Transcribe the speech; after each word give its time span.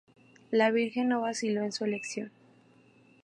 La 0.49 0.71
virgen 0.71 1.09
no 1.09 1.21
vaciló 1.21 1.61
en 1.63 1.71
su 1.71 1.85
elección. 1.85 2.31